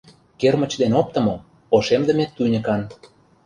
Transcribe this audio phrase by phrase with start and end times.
[0.39, 1.35] Кермыч ден оптымо,
[1.75, 2.81] ошемдыме тӱньыкан